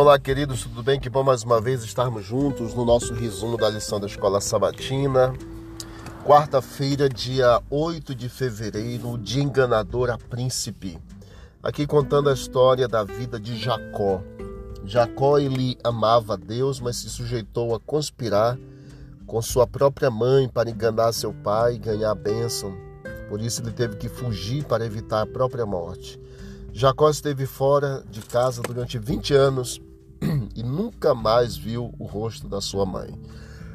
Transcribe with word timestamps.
Olá, 0.00 0.18
queridos, 0.18 0.62
tudo 0.62 0.82
bem? 0.82 0.98
Que 0.98 1.10
bom 1.10 1.22
mais 1.22 1.42
uma 1.42 1.60
vez 1.60 1.84
estarmos 1.84 2.24
juntos 2.24 2.72
no 2.72 2.86
nosso 2.86 3.12
resumo 3.12 3.58
da 3.58 3.68
lição 3.68 4.00
da 4.00 4.06
Escola 4.06 4.40
Sabatina. 4.40 5.34
Quarta-feira, 6.24 7.06
dia 7.06 7.60
8 7.68 8.14
de 8.14 8.30
fevereiro, 8.30 9.18
de 9.18 9.42
enganador 9.42 10.08
a 10.08 10.16
príncipe. 10.16 10.98
Aqui 11.62 11.86
contando 11.86 12.30
a 12.30 12.32
história 12.32 12.88
da 12.88 13.04
vida 13.04 13.38
de 13.38 13.58
Jacó. 13.58 14.22
Jacó, 14.86 15.38
ele 15.38 15.76
amava 15.84 16.34
Deus, 16.34 16.80
mas 16.80 16.96
se 16.96 17.10
sujeitou 17.10 17.74
a 17.74 17.78
conspirar 17.78 18.58
com 19.26 19.42
sua 19.42 19.66
própria 19.66 20.10
mãe 20.10 20.48
para 20.48 20.70
enganar 20.70 21.12
seu 21.12 21.34
pai 21.34 21.74
e 21.74 21.78
ganhar 21.78 22.12
a 22.12 22.14
bênção. 22.14 22.74
Por 23.28 23.38
isso 23.38 23.60
ele 23.60 23.70
teve 23.70 23.96
que 23.96 24.08
fugir 24.08 24.64
para 24.64 24.86
evitar 24.86 25.20
a 25.20 25.26
própria 25.26 25.66
morte. 25.66 26.18
Jacó 26.72 27.10
esteve 27.10 27.44
fora 27.44 28.02
de 28.10 28.22
casa 28.22 28.62
durante 28.62 28.98
20 28.98 29.34
anos 29.34 29.78
e 30.60 30.62
nunca 30.62 31.14
mais 31.14 31.56
viu 31.56 31.94
o 31.98 32.04
rosto 32.04 32.46
da 32.46 32.60
sua 32.60 32.84
mãe. 32.84 33.18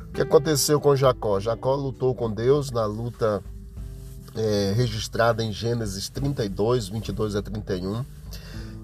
O 0.08 0.12
que 0.14 0.22
aconteceu 0.22 0.80
com 0.80 0.96
Jacó? 0.96 1.40
Jacó 1.40 1.74
lutou 1.76 2.14
com 2.14 2.32
Deus 2.32 2.70
na 2.70 2.86
luta 2.86 3.44
é, 4.36 4.72
registrada 4.76 5.44
em 5.44 5.52
Gênesis 5.52 6.10
32, 6.10 6.90
22 6.90 7.36
a 7.36 7.42
31. 7.42 8.06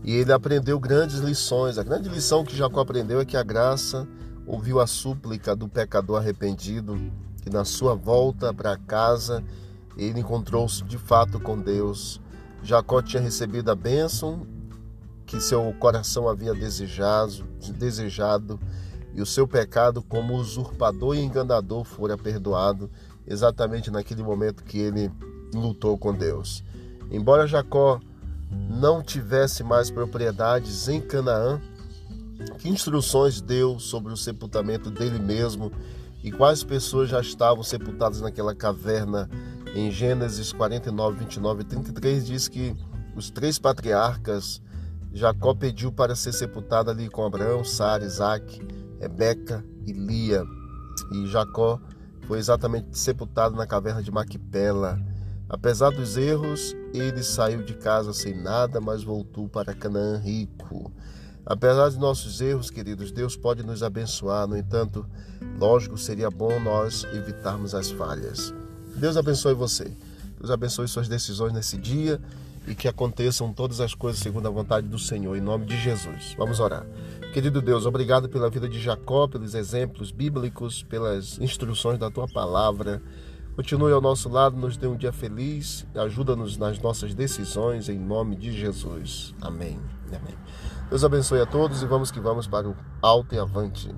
E 0.04 0.16
ele 0.16 0.34
aprendeu 0.34 0.80
grandes 0.80 1.20
lições. 1.20 1.77
A 1.77 1.84
grande 1.84 2.10
lição 2.10 2.44
que 2.44 2.58
Jacó 2.58 2.80
aprendeu 2.80 3.22
é 3.22 3.26
que 3.26 3.38
a 3.38 3.44
graça 3.44 4.08
ouviu 4.48 4.80
a 4.80 4.88
súplica 4.88 5.55
do 5.55 5.68
pecador 5.70 6.18
arrependido, 6.18 6.99
que 7.44 7.52
na 7.52 7.63
sua 7.63 7.94
volta 7.94 8.52
para 8.52 8.76
casa 8.77 9.44
ele 9.96 10.20
encontrou-se 10.20 10.84
de 10.84 10.98
fato 10.98 11.40
com 11.40 11.60
Deus. 11.60 12.20
Jacó 12.63 12.99
tinha 12.99 13.22
recebido 13.22 13.70
a 13.70 13.76
bênção 13.76 14.48
que 15.32 15.40
seu 15.40 15.74
coração 15.79 16.27
havia 16.27 16.54
desejado, 16.54 17.46
desejado 17.77 18.60
e 19.13 19.21
o 19.21 19.26
seu 19.26 19.48
pecado 19.48 20.04
como 20.04 20.35
usurpador 20.35 21.15
e 21.15 21.21
enganador 21.21 21.85
fora 21.85 22.18
perdoado 22.18 22.91
exatamente 23.26 23.90
naquele 23.90 24.21
momento 24.24 24.62
que 24.62 24.77
ele 24.77 25.09
lutou 25.54 25.98
com 25.98 26.13
Deus. 26.13 26.65
Embora 27.09 27.48
Jacó 27.48 28.02
não 28.70 29.02
tivesse 29.02 29.63
mais 29.63 29.90
propriedades 29.90 30.90
em 30.90 30.99
Canaã, 30.99 31.62
que 32.59 32.68
instruções 32.68 33.40
deu 33.40 33.79
sobre 33.79 34.12
o 34.12 34.18
sepultamento 34.18 34.91
dele 34.91 35.18
mesmo 35.18 35.71
e 36.21 36.29
quais 36.29 36.62
pessoas 36.62 37.09
já 37.09 37.21
estavam 37.21 37.63
sepultadas 37.63 38.20
naquela 38.20 38.54
caverna? 38.54 39.29
Em 39.74 39.90
Gênesis 39.90 40.52
49, 40.52 41.20
29 41.20 41.62
e 41.62 41.63
33 41.63 42.27
diz 42.27 42.49
que 42.49 42.76
os 43.15 43.29
três 43.29 43.57
patriarcas 43.57 44.62
Jacó 45.13 45.54
pediu 45.54 45.91
para 45.91 46.15
ser 46.15 46.31
sepultado 46.31 46.90
ali 46.90 47.09
com 47.09 47.26
Abraão, 47.26 47.63
Sara, 47.63 48.05
Isaac, 48.05 48.62
Rebeca 48.99 49.63
e 49.85 49.91
Lia. 49.91 50.43
E 51.12 51.27
Jacó 51.27 51.79
foi 52.27 52.40
exatamente 52.40 52.98
sepultado 52.98 53.55
na 53.55 53.68
caverna 53.68 54.01
de 54.01 54.09
Maquipela. 54.09 54.99
Apesar 55.49 55.90
dos 55.90 56.15
erros, 56.15 56.73
ele 56.93 57.23
saiu 57.23 57.62
de 57.62 57.73
casa 57.73 58.13
sem 58.13 58.34
nada, 58.34 58.79
mas 58.79 59.03
voltou 59.03 59.49
para 59.49 59.73
Canaã 59.73 60.18
rico. 60.18 60.90
Apesar 61.46 61.90
de 61.90 61.99
nossos 61.99 62.40
erros, 62.40 62.70
queridos, 62.70 63.12
Deus 63.12 63.35
pode 63.35 63.63
nos 63.63 63.84
abençoar. 63.84 64.47
No 64.47 64.56
entanto, 64.56 65.06
lógico, 65.59 65.97
seria 65.97 66.31
bom 66.31 66.57
nós 66.62 67.03
evitarmos 67.13 67.75
as 67.75 67.91
falhas. 67.91 68.53
Deus 68.96 69.18
abençoe 69.18 69.53
você. 69.53 69.91
Deus 70.40 70.51
abençoe 70.51 70.88
suas 70.88 71.09
decisões 71.09 71.51
nesse 71.51 71.78
dia 71.78 72.22
e 72.67 72.75
que 72.75 72.88
aconteçam 72.88 73.51
todas 73.53 73.79
as 73.79 73.94
coisas 73.94 74.22
segundo 74.22 74.47
a 74.47 74.51
vontade 74.51 74.88
do 74.88 75.00
Senhor, 75.00 75.35
em 75.35 75.41
nome 75.41 75.66
de 75.66 75.78
Jesus. 75.78 76.35
Vamos 76.38 76.59
orar. 76.59 76.85
Querido 77.34 77.62
Deus, 77.62 77.86
obrigado 77.86 78.30
pela 78.30 78.50
vida 78.50 78.68
de 78.68 78.80
Jacó, 78.80 79.28
pelos 79.28 79.56
exemplos 79.56 80.12
bíblicos, 80.12 80.84
pelas 80.84 81.40
instruções 81.40 81.97
da 81.97 82.12
tua 82.12 82.28
palavra. 82.28 83.02
Continue 83.56 83.91
ao 83.91 84.02
nosso 84.02 84.30
lado, 84.30 84.56
nos 84.56 84.78
dê 84.78 84.88
um 84.88 84.96
dia 84.96 85.12
feliz, 85.12 85.86
ajuda-nos 85.96 86.58
nas 86.58 86.80
nossas 86.80 87.13
decisões, 87.13 87.90
em 87.90 88.00
nome 88.00 88.36
de 88.36 88.52
Jesus. 88.52 89.34
Amém. 89.41 89.80
Amém. 90.07 90.36
Deus 90.90 91.03
abençoe 91.03 91.40
a 91.41 91.46
todos 91.46 91.81
e 91.81 91.86
vamos 91.86 92.12
que 92.12 92.19
vamos 92.19 92.47
para 92.47 92.68
o 92.68 92.75
alto 93.02 93.34
e 93.34 93.40
avante. 93.40 93.90